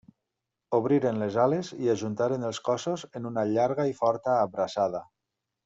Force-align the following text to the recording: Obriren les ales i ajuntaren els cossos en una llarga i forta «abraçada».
Obriren 0.77 1.19
les 1.23 1.37
ales 1.43 1.69
i 1.83 1.91
ajuntaren 1.95 2.47
els 2.49 2.61
cossos 2.71 3.05
en 3.21 3.31
una 3.33 3.45
llarga 3.53 3.87
i 3.91 3.95
forta 4.03 4.37
«abraçada». 4.49 5.05